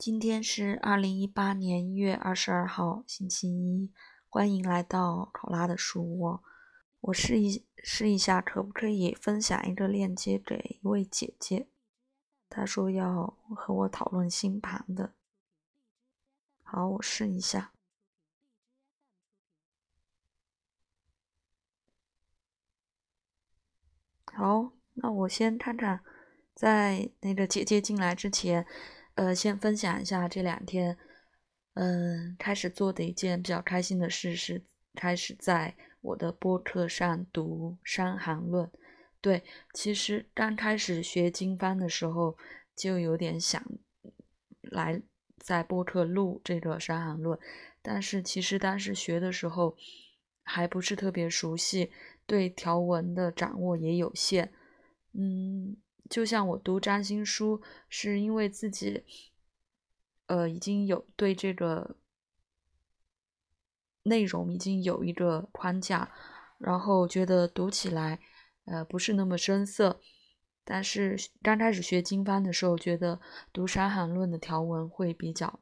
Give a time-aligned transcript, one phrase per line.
[0.00, 3.92] 今天是二零一八年一月二十二号，星期一。
[4.30, 6.42] 欢迎来到考拉的书窝。
[7.00, 11.68] 我试一试一下，可不可以分享一个链接给一位姐姐？
[12.48, 15.12] 她说要和我讨论星盘的。
[16.62, 17.74] 好，我试一下。
[24.24, 26.02] 好，那我先看看，
[26.54, 28.66] 在那个姐姐进来之前，
[29.20, 30.96] 呃，先分享一下这两天，
[31.74, 38.66] 嗯，开始做的一件比较开心的事是，开始在我的播客上读《伤寒论》。
[39.20, 42.38] 对，其实刚开始学经方的时候，
[42.74, 43.62] 就有点想
[44.62, 45.02] 来
[45.36, 47.38] 在播客录这个《伤寒论》，
[47.82, 49.76] 但是其实当时学的时候
[50.42, 51.92] 还不是特别熟悉。
[52.26, 54.50] 对条文的掌握也有限，
[55.12, 55.76] 嗯，
[56.10, 59.04] 就像我读占星书，是因为自己，
[60.26, 61.96] 呃，已经有对这个
[64.02, 66.12] 内容已经有一个框架，
[66.58, 68.18] 然后觉得读起来，
[68.64, 70.00] 呃，不是那么生涩。
[70.64, 73.20] 但是刚开始学经方的时候，觉得
[73.52, 75.60] 读《伤寒论》的条文会比较，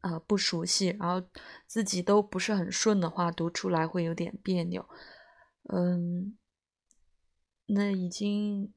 [0.00, 1.28] 呃，不熟悉，然后
[1.66, 4.88] 自己都不是很顺的话，读出来会有点别扭。
[5.64, 6.36] 嗯，
[7.66, 8.72] 那已经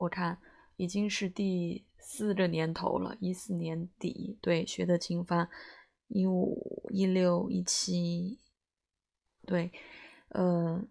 [0.00, 0.38] 我看
[0.76, 5.48] 已经是第四个年头了，一四年底对学的经方，
[6.08, 8.38] 一五一六一七，
[9.46, 9.70] 对，
[10.30, 10.82] 呃，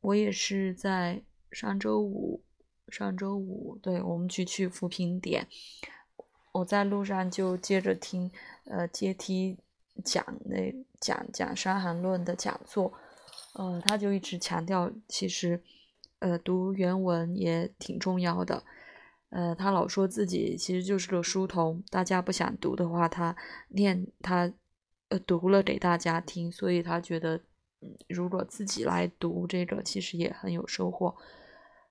[0.00, 2.42] 我也是在上周五，
[2.88, 5.48] 上周五对我们去去扶贫点，
[6.52, 8.30] 我在路上就接着听
[8.66, 9.56] 呃阶梯
[10.04, 12.92] 讲那讲讲《伤寒论》的讲座。
[13.54, 15.60] 呃，他就一直强调，其实，
[16.20, 18.62] 呃，读原文也挺重要的。
[19.30, 23.36] 呃，他老说自己其实就是个书童，大家不想读的话，他
[23.68, 24.52] 念他，
[25.08, 27.36] 呃，读了给大家听，所以他觉得，
[27.80, 31.14] 嗯如果自己来读这个，其实也很有收获。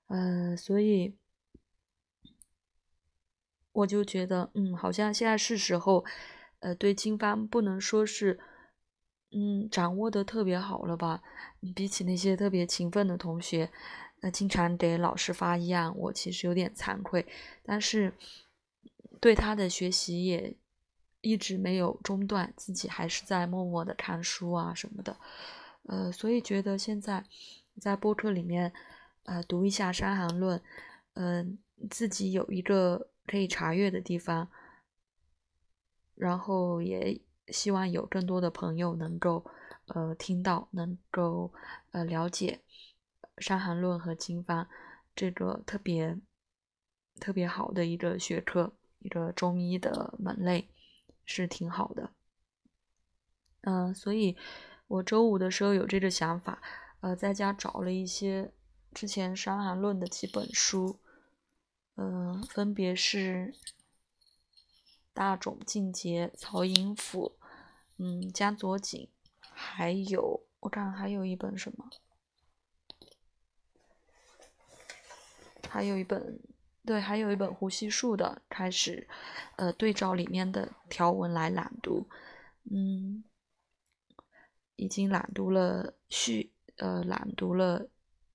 [0.08, 1.16] 呃，所以
[3.72, 6.04] 我就觉得，嗯，好像现在是时候，
[6.60, 8.38] 呃，对经方不能说是。
[9.32, 11.22] 嗯，掌握的特别好了吧？
[11.76, 13.70] 比起那些特别勤奋的同学，
[14.20, 17.26] 那经常给老师发议案，我其实有点惭愧。
[17.62, 18.12] 但是
[19.20, 20.56] 对他的学习也
[21.20, 25.16] 一直没有中断，自己还是在默默的看书啊什么的。
[25.84, 27.24] 呃，所以觉得现在
[27.80, 28.72] 在播客里面，
[29.24, 30.58] 呃，读一下《伤寒论》，
[31.14, 31.58] 嗯，
[31.90, 34.48] 自己有一个可以查阅的地方，
[36.14, 37.20] 然后也。
[37.52, 39.44] 希望有更多的朋友能够，
[39.86, 41.52] 呃，听到，能够，
[41.90, 42.60] 呃，了解
[43.40, 44.68] 《伤寒论》和经方
[45.16, 46.16] 这个特别
[47.18, 50.68] 特别好的一个学科，一个中医的门类，
[51.24, 52.10] 是挺好的。
[53.62, 54.36] 嗯，所以
[54.86, 56.62] 我周五的时候有这个想法，
[57.00, 58.52] 呃，在家找了一些
[58.94, 60.98] 之前《伤寒论》的几本书，
[61.96, 63.52] 嗯，分别是
[65.12, 67.36] 《大冢进节》《曹寅甫》。
[68.02, 69.10] 嗯，江左锦，
[69.50, 71.90] 还有我看还有一本什么，
[75.70, 76.40] 还有一本，
[76.84, 79.06] 对，还有一本胡锡树的，开始，
[79.56, 82.08] 呃，对照里面的条文来朗读，
[82.70, 83.22] 嗯，
[84.74, 87.88] 已经朗读了序，呃，朗读了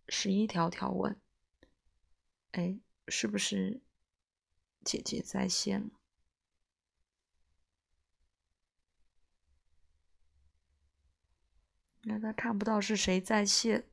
[0.07, 1.19] 十一条条文，
[2.51, 2.79] 哎，
[3.09, 3.81] 是不是
[4.85, 5.89] 姐姐在线了？
[12.07, 13.83] 那他看不到是谁在线，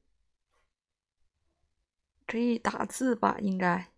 [2.27, 3.39] 可以打字吧？
[3.41, 3.89] 应该。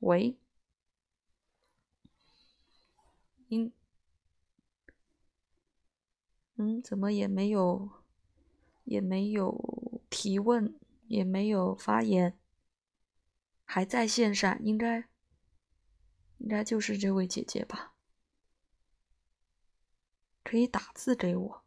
[0.00, 0.38] 喂，
[3.48, 3.72] 嗯，
[6.56, 7.90] 嗯，怎么也没有，
[8.84, 10.78] 也没有提问，
[11.08, 12.38] 也没有发言，
[13.64, 15.08] 还在线上，应该。
[16.38, 17.93] 应该就是这位姐姐吧，
[20.54, 21.64] 可以打字给我。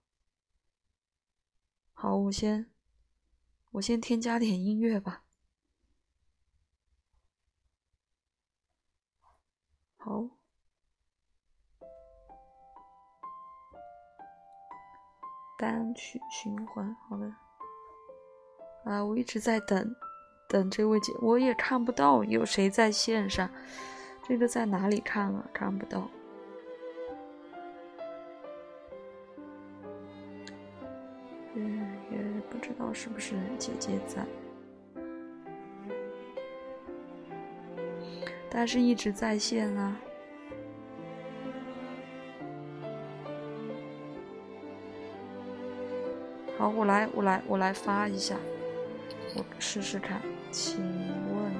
[1.91, 2.71] 好，我先
[3.71, 5.25] 我先添加点音乐吧。
[9.97, 10.29] 好，
[15.59, 17.25] 单曲循环，好的。
[18.85, 19.93] 啊，我一直在等
[20.47, 23.51] 等这位姐，我也看不到有谁在线上。
[24.23, 25.45] 这个在哪里看啊？
[25.53, 26.09] 看不到。
[33.07, 34.25] 是不是姐姐在。
[38.49, 39.97] 但是一直在线啊。
[46.57, 48.35] 好，我来，我来，我来发一下，
[49.35, 50.21] 我试试看，
[50.51, 51.51] 请问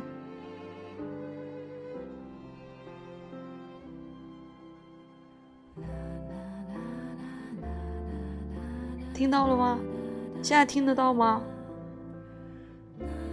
[9.13, 9.79] 听到了吗？
[10.41, 11.41] 现在听得到吗？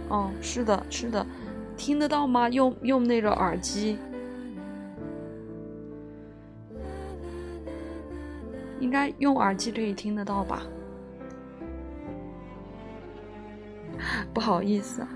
[0.09, 1.25] 哦，是的，是的，
[1.77, 2.49] 听得到吗？
[2.49, 3.97] 用用那个耳机，
[8.79, 10.63] 应该用耳机可以听得到吧？
[14.33, 15.07] 不好意思啊，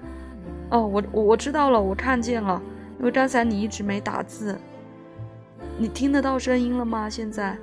[0.71, 2.61] 哦，我我我知道了，我看见了，
[2.97, 4.57] 因为刚才你一直没打字，
[5.77, 7.09] 你听得到声音了吗？
[7.09, 7.57] 现在？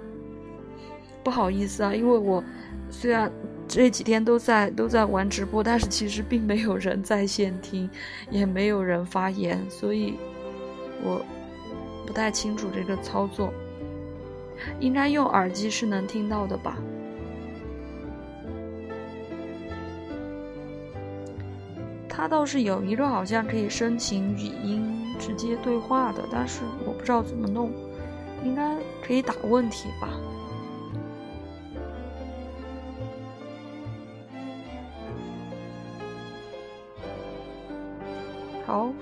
[1.24, 2.44] 不好意思啊，因为我
[2.88, 3.32] 虽然
[3.76, 7.90] 这几天都在都在玩直播，但是其实并没有人在线听，
[8.30, 10.14] 也没有人发言，所以
[11.04, 11.22] 我
[12.06, 13.52] 不太清楚这个操作。
[14.80, 16.78] 应该用耳机是能听到的吧？
[22.08, 27.70] 它倒是有一个好像可以申请语音直接对话的，但是我不知道怎么弄，
[28.42, 28.74] 应该
[29.06, 30.08] 可以打问题吧。
[38.66, 38.92] 好，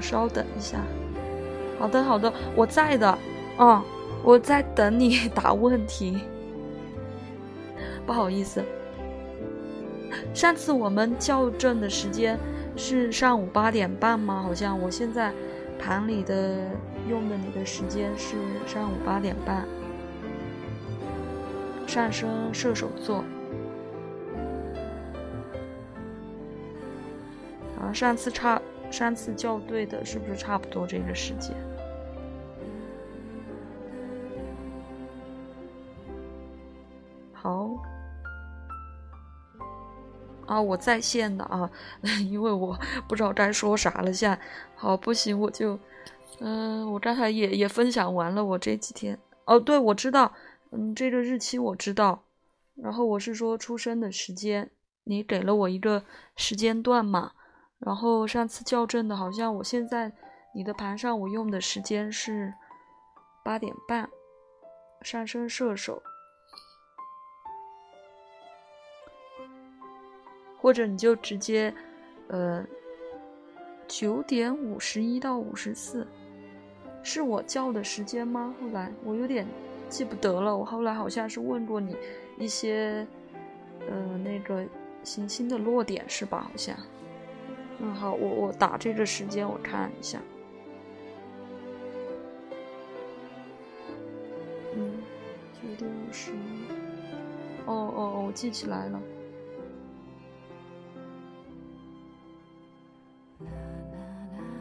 [0.00, 0.78] 稍等一下。
[1.78, 3.18] 好的，好的，我在的，
[3.58, 3.82] 嗯，
[4.24, 6.18] 我在等你 答问题。
[8.06, 8.64] 不好意思。
[10.32, 12.38] 上次我们校正的时间
[12.76, 14.42] 是上午八点半吗？
[14.42, 15.32] 好像我现在
[15.78, 16.56] 盘里的
[17.08, 18.36] 用的你的时间是
[18.66, 19.66] 上午八点半。
[21.86, 23.22] 上升射手座。
[27.96, 28.60] 上次差，
[28.90, 31.56] 上次校对的是不是差不多这个时间？
[37.32, 37.70] 好。
[40.44, 41.68] 啊，我在线的啊，
[42.30, 42.78] 因为我
[43.08, 44.12] 不知道该说啥了。
[44.12, 44.38] 现在
[44.76, 45.78] 好不行，我就，
[46.40, 48.44] 嗯，我刚才也也分享完了。
[48.44, 50.34] 我这几天，哦，对，我知道，
[50.70, 52.22] 嗯，这个日期我知道。
[52.74, 54.70] 然后我是说出生的时间，
[55.04, 56.04] 你给了我一个
[56.36, 57.32] 时间段嘛。
[57.86, 60.10] 然后上次校正的，好像我现在
[60.52, 62.52] 你的盘上我用的时间是
[63.44, 64.10] 八点半，
[65.02, 66.02] 上升射手。
[70.58, 71.72] 或者你就直接，
[72.26, 72.66] 呃，
[73.86, 76.04] 九点五十一到五十四，
[77.04, 78.52] 是我叫的时间吗？
[78.60, 79.46] 后来我有点
[79.88, 80.56] 记不得了。
[80.56, 81.96] 我后来好像是问过你
[82.36, 83.06] 一些，
[83.88, 84.66] 呃，那个
[85.04, 86.40] 行星的落点是吧？
[86.40, 86.76] 好像。
[87.78, 90.20] 嗯，好，我我打这个时间我看一下。
[94.74, 94.92] 嗯，
[95.54, 96.36] 九点五十一。
[97.66, 99.00] 哦哦哦，我记起来了。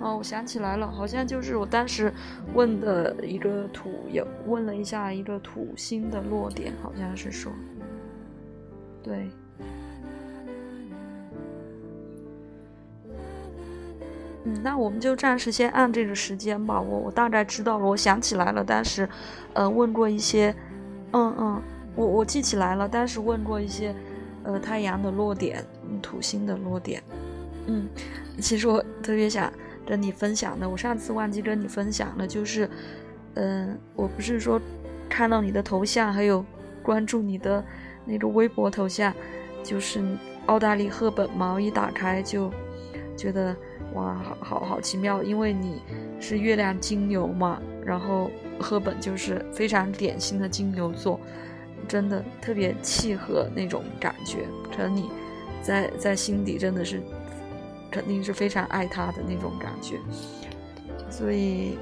[0.02, 2.14] 哦，我想起来了，好像就是我当时
[2.54, 7.52] 问的一个土，也问了一下一个土星的落点，好像是说，
[9.02, 9.28] 对，
[14.46, 16.80] 嗯，那我们就暂时先按这个时间吧。
[16.80, 19.08] 我我大概知道了，我想起来了，当时，
[19.54, 20.56] 呃，问过一些，
[21.12, 21.62] 嗯嗯，
[21.96, 23.94] 我我记起来了，当时问过一些，
[24.44, 25.66] 呃，太阳的落点，
[26.02, 27.04] 土星的落点，
[27.68, 27.90] 嗯，
[28.40, 29.52] 其实我特别想。
[29.88, 32.68] 跟你分享的，我上次忘记跟你分享了，就是，
[33.36, 34.60] 嗯，我不是说
[35.08, 36.44] 看到你的头像，还有
[36.82, 37.64] 关注你的
[38.04, 39.14] 那个微博头像，
[39.62, 40.04] 就是
[40.48, 42.52] 澳大利赫本嘛，一打开就
[43.16, 43.56] 觉得
[43.96, 45.82] 哇，好好好奇妙，因为你
[46.20, 51.20] 是月亮金牛嘛，然后赫本就是非常典型的金牛座，
[51.88, 55.10] 真的特别契合那种感觉，可能你
[55.62, 57.02] 在在心底真的是。
[57.92, 59.98] 肯定是非常爱他的那种感觉，
[61.10, 61.78] 所以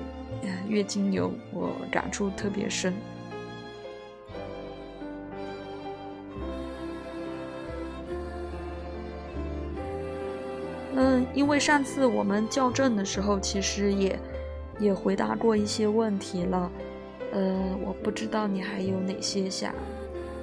[0.67, 2.93] 月经牛我感触特别深。
[11.33, 14.19] 因为上次我们校正的时候，其实也
[14.79, 16.71] 也回答过一些问题了。
[17.31, 19.73] 呃，我不知道你还有哪些想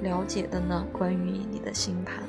[0.01, 0.85] 了解的呢？
[0.91, 2.23] 关于你的星盘。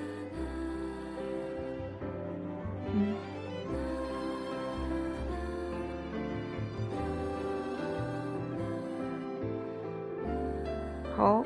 [11.14, 11.45] 好，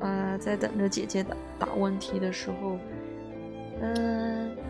[0.00, 2.78] 呃，在等着姐姐的答问题的时候，
[3.80, 4.25] 嗯，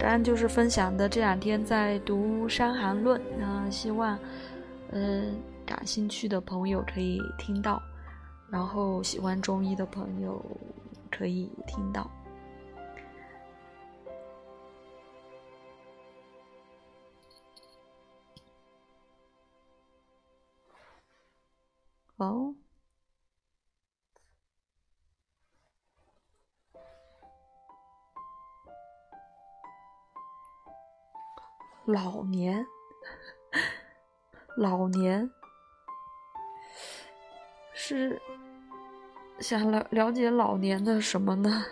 [0.06, 4.16] 当然就是分享的这两天在读《伤寒论》，那希望，
[4.92, 5.36] 嗯，
[5.66, 7.82] 感兴趣的朋友可以听到，
[8.48, 10.40] 然后喜欢中医的朋友
[11.10, 12.08] 可以听到。
[22.18, 22.54] 哦。
[31.86, 32.66] 老年，
[34.56, 35.30] 老年
[37.72, 38.20] 是
[39.38, 41.64] 想了了解老年的什么呢？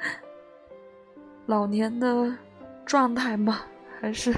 [1.46, 2.34] 老年的
[2.86, 3.66] 状态吗？
[4.00, 4.34] 还是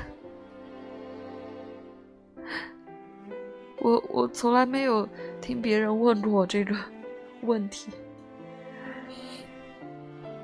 [3.78, 5.08] 我我从来没有
[5.40, 6.76] 听别人问过我这个
[7.42, 7.92] 问题，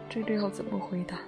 [0.08, 1.18] 这个要怎么回答？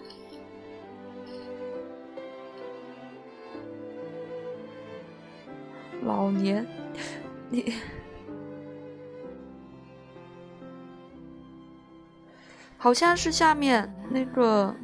[6.05, 6.67] 老年，
[7.49, 7.73] 你
[12.77, 14.75] 好像是下面那个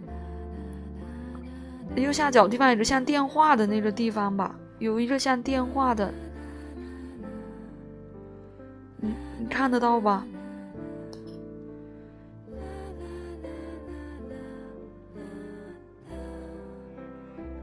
[1.97, 4.55] 右下角地方有个像电话的那个地方吧？
[4.79, 6.15] 有一个像电话的，
[8.99, 10.25] 你你看得到吧？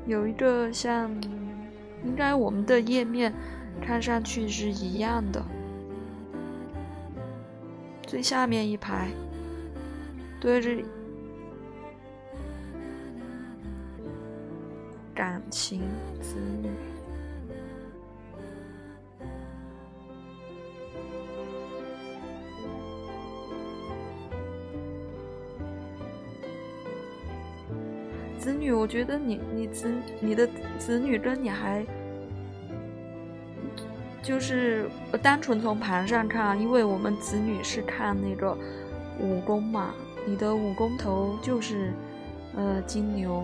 [0.05, 1.09] 有一个像。
[2.05, 3.33] 应该我们的页面
[3.81, 5.43] 看上去是一样的，
[8.05, 9.09] 最下面一排
[10.39, 10.81] 对着
[15.13, 15.81] 感情
[16.21, 16.69] 子女，
[28.75, 31.85] 我觉得你你子你的子女跟你还。
[34.23, 34.89] 就是
[35.21, 38.57] 单纯从盘上看，因为我们子女是看那个
[39.19, 39.93] 五宫嘛，
[40.25, 41.93] 你的五宫头就是
[42.55, 43.43] 呃金牛，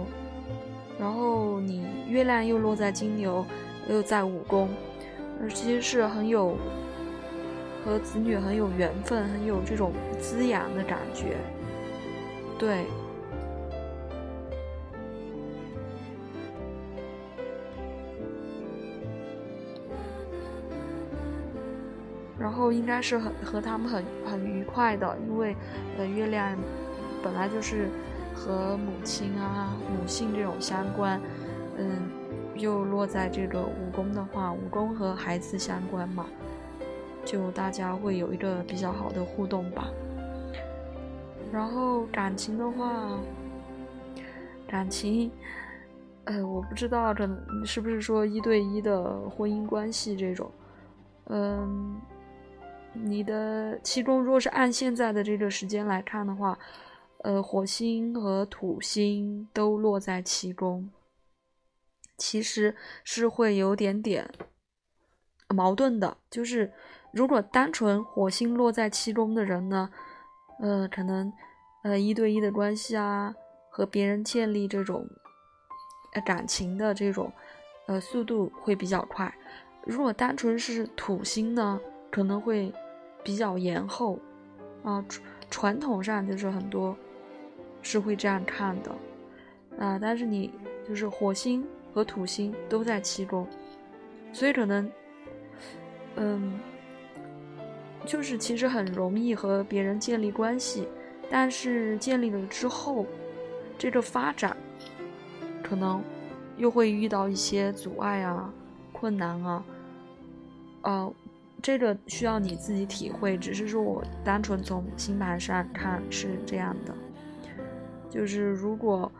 [1.00, 3.46] 然后你月亮又落在金牛，
[3.88, 4.70] 又在五宫，
[5.54, 6.58] 其实是很有
[7.86, 11.38] 和子女很有缘分，很有这种滋养的感觉，
[12.58, 12.86] 对。
[22.62, 25.56] 后应该是很和他们很很愉快的，因为，
[25.98, 26.56] 呃，月亮
[27.24, 27.90] 本来就是
[28.36, 31.20] 和母亲啊、母性这种相关，
[31.78, 31.98] 嗯，
[32.56, 36.28] 又落在这个五宫的话，五宫和孩子相关嘛，
[37.26, 39.88] 就大家会有一个比较好的互动吧。
[41.52, 43.18] 然后感情的话，
[44.68, 45.32] 感情，
[46.26, 50.52] 呃，我不知道可能是不是说一对一的婚姻关系这种，
[51.26, 52.00] 嗯。
[52.94, 56.60] 你的七宫如果是按现在的这个时间来看的话，
[57.20, 60.90] 呃，火星和土星都落在七宫，
[62.18, 64.30] 其实是会有点点
[65.48, 66.18] 矛盾的。
[66.30, 66.74] 就是
[67.14, 69.90] 如果单纯火星落在七宫的人呢，
[70.60, 71.32] 呃，可能
[71.84, 73.34] 呃一对一的关系啊，
[73.70, 75.08] 和别人建立这种
[76.14, 77.32] 呃感情的这种
[77.88, 79.34] 呃速度会比较快。
[79.86, 81.80] 如果单纯是土星呢？
[82.12, 82.72] 可能会
[83.24, 84.20] 比较延后，
[84.84, 85.04] 啊，
[85.50, 86.96] 传统上就是很多
[87.82, 88.92] 是会这样看的，
[89.80, 90.54] 啊，但是你
[90.86, 93.48] 就是火星和土星都在七宫，
[94.34, 94.92] 所以可能，
[96.18, 96.60] 嗯，
[98.06, 100.88] 就是其实很容易和别人建立关系，
[101.30, 103.06] 但是建立了之后，
[103.78, 104.58] 这个发展
[105.64, 106.04] 可能
[106.58, 108.54] 又会遇到一些阻碍啊、
[108.92, 109.64] 困难啊，
[110.82, 111.14] 呃。
[111.62, 116.94] 这个需要你自己体会，只是说我单纯从星盘上看是这样的，
[118.10, 119.12] 就是如果，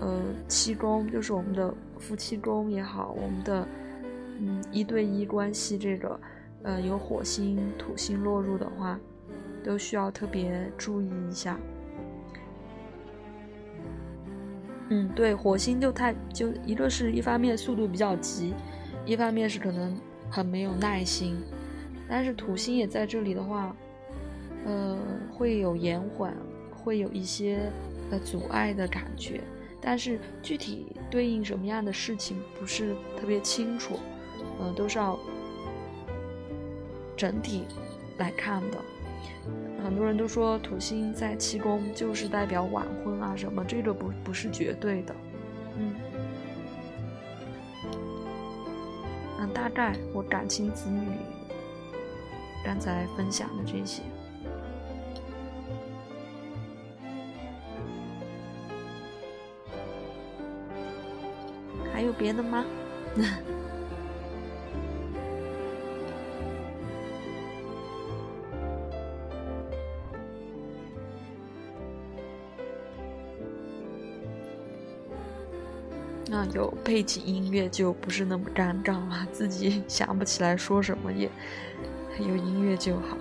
[0.00, 3.68] 呃，七宫就是我们的夫妻宫也好，我们的
[4.38, 6.20] 嗯一对一关系这个，
[6.62, 8.98] 呃，有火星、土星落入的话，
[9.62, 11.58] 都需要特别注意一下。
[14.88, 18.54] 嗯，对，火星就太就一个是一方面速度比较急，
[19.04, 19.94] 一方面是可能
[20.30, 21.36] 很没有耐心。
[22.08, 23.74] 但是土星也在这里的话，
[24.66, 24.98] 呃，
[25.32, 26.34] 会有延缓，
[26.70, 27.70] 会有一些
[28.10, 29.40] 呃阻碍的感觉。
[29.80, 33.98] 但是具体对应什么样的事情不是特别清楚，
[34.58, 35.18] 呃，都是要
[37.16, 37.64] 整体
[38.18, 38.78] 来看的。
[39.82, 45.14] 很多人都说土星在七宫就是代表晚婚啊什么，这个不不是绝对的，
[45.76, 45.94] 嗯，
[49.40, 51.06] 嗯，大概我感情子女
[52.64, 54.02] 刚才分享的这些，
[61.92, 62.64] 还有别的吗？
[76.26, 81.30] 那有背景音乐就不是那么尴尬了，自己想不起来说什么也
[82.22, 83.16] 有音乐就好。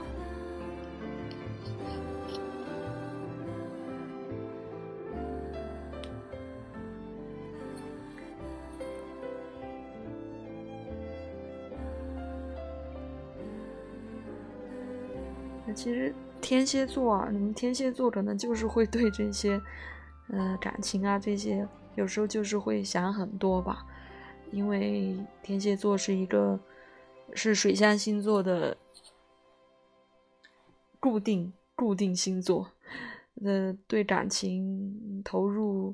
[15.75, 19.59] 其实天蝎座啊，你们天蝎座可能就是会对这些，
[20.29, 21.67] 呃，感情啊这些。
[21.95, 23.83] 有时候就是会想很多吧，
[24.51, 26.57] 因为天蝎座是一个
[27.33, 28.77] 是水象星座的
[31.03, 32.71] 固定固定星座，
[33.43, 35.93] 呃，对感情投入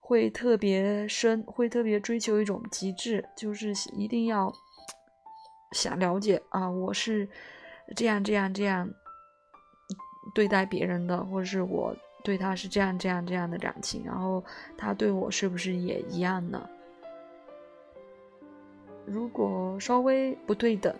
[0.00, 4.52] 会特别深，会特别追求一种极致，就是一定要
[5.70, 7.28] 想了解啊，我是
[7.94, 8.92] 这样这样这样
[10.34, 11.94] 对待别人的，或者是我。
[12.22, 14.44] 对他是这样这样这样的感情，然后
[14.76, 16.68] 他对我是不是也一样呢？
[19.06, 20.94] 如果稍微不对等，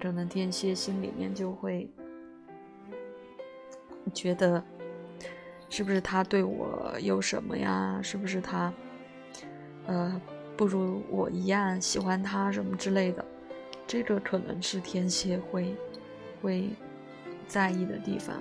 [0.00, 1.88] 可能天蝎心里面就会
[4.14, 4.62] 觉得，
[5.68, 8.00] 是不是他对我有什么呀？
[8.02, 8.72] 是不是他，
[9.86, 10.20] 呃，
[10.56, 13.24] 不如我一样喜欢他什么之类的？
[13.86, 15.74] 这个可能是天蝎会
[16.42, 16.70] 会
[17.46, 18.40] 在意的地方。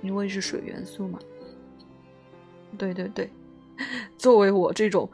[0.00, 1.16] 因为是水元素嘛，
[2.76, 3.30] 对对对，
[4.18, 5.08] 作为我这种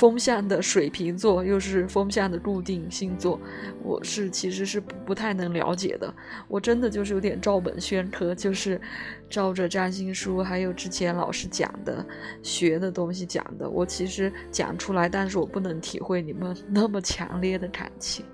[0.00, 3.38] 风象的水瓶座，又是风象的固定星座，
[3.82, 6.10] 我是其实是不太能了解的。
[6.48, 8.80] 我真的就是有点照本宣科，就是
[9.28, 12.02] 照着占星书还有之前老师讲的
[12.42, 13.68] 学的东西讲的。
[13.68, 18.24] 我其实讲出来，但是我不能体会你们那么强烈的感情。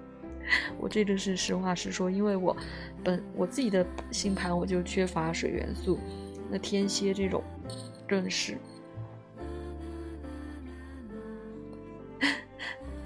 [0.79, 2.57] 我这个是实话实说，因为我
[3.03, 5.99] 本我自己的星盘我就缺乏水元素，
[6.49, 7.43] 那天蝎这种
[8.07, 8.57] 更是，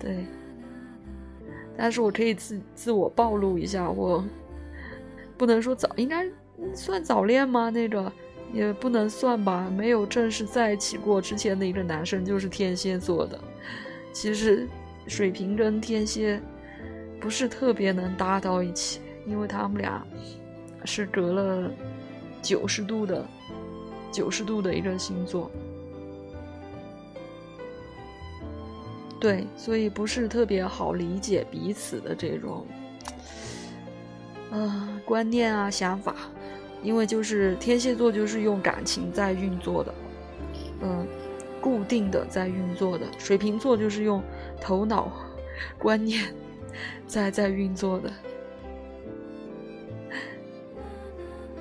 [0.01, 0.25] 对，
[1.77, 4.25] 但是我可以自自我暴露一下，我
[5.37, 6.27] 不能说早，应该
[6.75, 7.71] 算早恋吗？
[7.71, 8.11] 那个
[8.53, 13.39] 也不能算吧，没有正式在一起过之前的一个男生就是天蝎座的，
[14.13, 14.67] 其实
[15.07, 16.41] 水瓶跟天蝎。
[17.21, 20.03] 不是特别能搭到一起，因为他们俩
[20.87, 21.71] 是隔了
[22.41, 23.23] 九十度的
[24.11, 25.51] 九十度的一个星座，
[29.21, 32.67] 对，所以不是特别好理解彼此的这种
[34.51, 36.17] 啊观念啊想法，
[36.83, 39.95] 因为就是天蝎座就是用感情在运作的，
[40.81, 41.07] 嗯，
[41.61, 44.23] 固定的在运作的，水瓶座就是用
[44.61, 45.13] 头脑
[45.79, 46.25] 观念。
[47.07, 48.09] 在在运作的，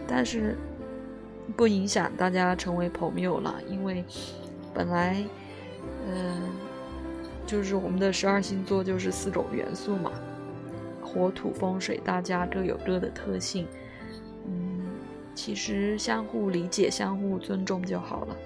[0.08, 0.56] 但是
[1.58, 4.06] 不影响大家成为朋友了，因为
[4.72, 5.18] 本来，
[6.08, 6.44] 嗯，
[7.50, 10.12] 就是我们的十二星座就是四种元素嘛，
[11.02, 13.68] 火土风水，大家各有各的特性，
[14.46, 14.86] 嗯，
[15.34, 18.38] 其实相互理解、相互尊重就好了。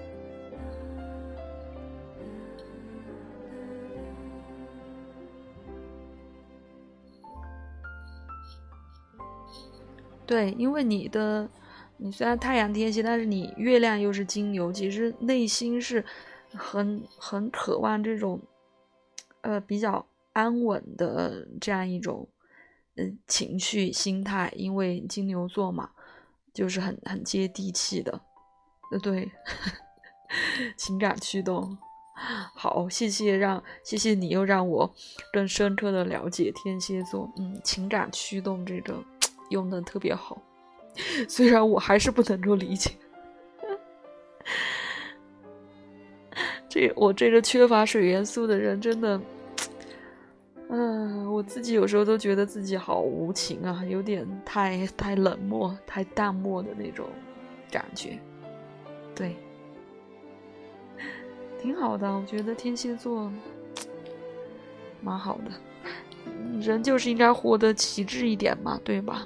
[10.24, 11.46] 对，因为你的，
[11.98, 16.02] 你虽然太阳天蝎，但是你月亮又是金牛，其实内心是
[16.54, 18.40] 很很渴望这种，
[19.44, 22.26] 呃，比较安稳的这样一种，
[22.96, 24.52] 嗯，情绪心态。
[24.56, 25.90] 因为金牛座嘛，
[26.52, 28.20] 就是很很接地气的，
[28.90, 29.30] 呃，对，
[30.76, 31.78] 情感驱动。
[32.54, 34.94] 好，谢谢让谢谢你又让我
[35.32, 39.02] 更深刻的了解天蝎座，嗯，情感驱动这个。
[39.50, 40.40] 用的特别好，
[41.28, 42.90] 虽然我还是不能够理解，
[46.74, 49.20] 这我这个缺乏水元素的人真的，
[50.70, 57.06] 嗯，我自己有时候都觉得自己好无情啊，有点太太冷漠、太淡漠的那种
[57.70, 58.18] 感觉，
[59.14, 59.36] 对，
[61.62, 63.30] 挺好的，我觉得天蝎座
[65.00, 65.52] 蛮好的，
[66.60, 69.24] 人就是应该活得旗帜一点嘛，对吧？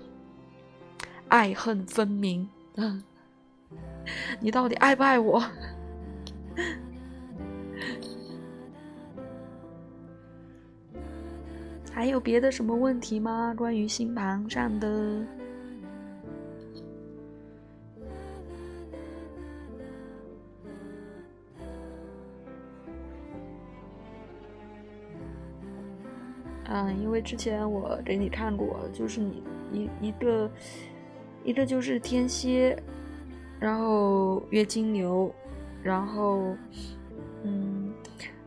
[1.28, 2.46] 爱恨分明。
[2.74, 3.02] 嗯，
[4.38, 5.42] 你到底爱不爱我？
[11.98, 13.52] 还有别的什么问题吗？
[13.58, 14.88] 关于星盘上的？
[26.66, 30.48] 嗯，因为之前我给你看过，就是你一一个
[31.42, 32.80] 一个就是天蝎，
[33.58, 35.34] 然后月金牛，
[35.82, 36.54] 然后
[37.42, 37.92] 嗯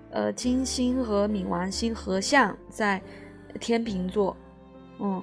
[0.10, 3.02] 呃金星和冥王星合相在。
[3.60, 4.36] 天秤座，
[5.00, 5.22] 嗯，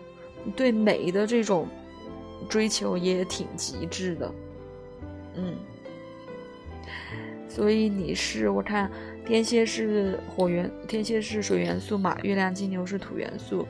[0.54, 1.66] 对美的这种
[2.48, 4.32] 追求也挺极致的，
[5.34, 5.56] 嗯，
[7.48, 8.90] 所以你是我看
[9.26, 13.66] 天蝎是火元，天蝎是水元素嘛，月亮金牛是土元素，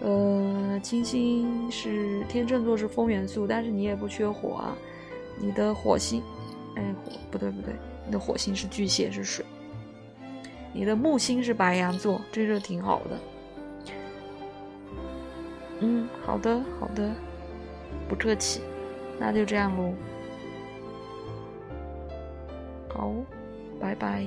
[0.00, 4.76] 呃，金星是天秤座是风元素，但是你也不缺火啊，
[5.38, 6.22] 你的火星，
[6.76, 7.74] 哎，火不对不对，
[8.06, 9.44] 你的火星是巨蟹是水，
[10.72, 13.18] 你的木星是白羊座，这就挺好的。
[15.80, 17.10] 嗯，好的，好的，
[18.08, 18.60] 不客气，
[19.18, 19.94] 那就这样喽。
[22.88, 23.14] 好，
[23.80, 24.26] 拜拜。